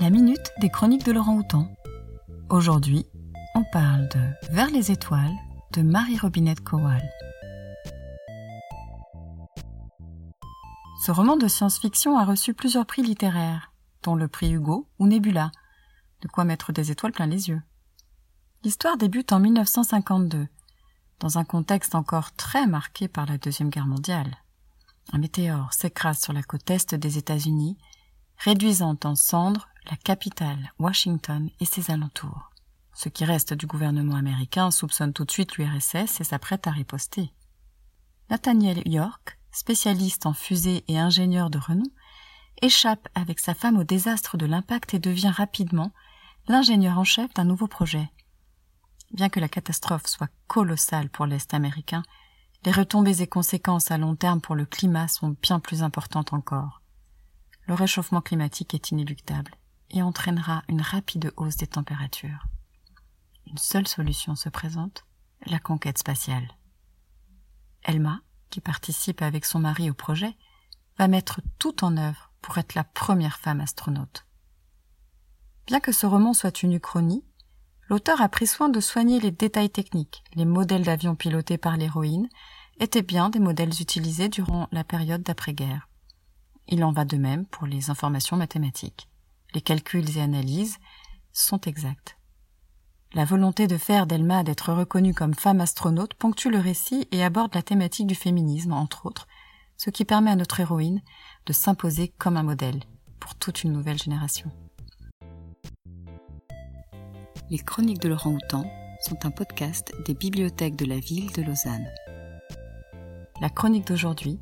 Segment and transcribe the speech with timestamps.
[0.00, 1.68] La minute des chroniques de Laurent Houtan.
[2.48, 3.04] Aujourd'hui,
[3.54, 5.36] on parle de Vers les étoiles
[5.74, 7.06] de Marie-Robinette Kowal.
[11.04, 15.52] Ce roman de science-fiction a reçu plusieurs prix littéraires, dont le prix Hugo ou Nebula,
[16.22, 17.60] de quoi mettre des étoiles plein les yeux.
[18.64, 20.48] L'histoire débute en 1952,
[21.18, 24.38] dans un contexte encore très marqué par la Deuxième Guerre mondiale.
[25.12, 27.76] Un météore s'écrase sur la côte est des États-Unis,
[28.38, 32.50] réduisant en cendres la capitale, Washington et ses alentours.
[32.94, 37.32] Ce qui reste du gouvernement américain soupçonne tout de suite l'URSS et s'apprête à riposter.
[38.30, 41.90] Nathaniel York, spécialiste en fusées et ingénieur de renom,
[42.62, 45.90] échappe avec sa femme au désastre de l'impact et devient rapidement
[46.46, 48.10] l'ingénieur en chef d'un nouveau projet.
[49.12, 52.02] Bien que la catastrophe soit colossale pour l'Est américain,
[52.64, 56.80] les retombées et conséquences à long terme pour le climat sont bien plus importantes encore.
[57.66, 59.52] Le réchauffement climatique est inéluctable
[59.90, 62.46] et entraînera une rapide hausse des températures.
[63.46, 65.04] Une seule solution se présente,
[65.46, 66.48] la conquête spatiale.
[67.82, 70.36] Elma, qui participe avec son mari au projet,
[70.98, 74.26] va mettre tout en œuvre pour être la première femme astronaute.
[75.66, 77.24] Bien que ce roman soit une uchronie,
[77.88, 80.24] l'auteur a pris soin de soigner les détails techniques.
[80.34, 82.28] Les modèles d'avions pilotés par l'héroïne
[82.78, 85.88] étaient bien des modèles utilisés durant la période d'après-guerre.
[86.66, 89.08] Il en va de même pour les informations mathématiques.
[89.54, 90.78] Les calculs et analyses
[91.32, 92.16] sont exacts.
[93.12, 97.54] La volonté de faire d'Elma d'être reconnue comme femme astronaute ponctue le récit et aborde
[97.54, 99.26] la thématique du féminisme, entre autres,
[99.76, 101.02] ce qui permet à notre héroïne
[101.46, 102.80] de s'imposer comme un modèle
[103.18, 104.50] pour toute une nouvelle génération.
[107.50, 108.64] Les Chroniques de Laurent Houtan
[109.00, 111.88] sont un podcast des bibliothèques de la ville de Lausanne.
[113.40, 114.38] La chronique d'aujourd'hui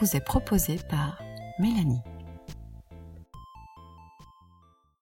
[0.00, 1.22] vous est proposée par
[1.60, 2.02] Mélanie.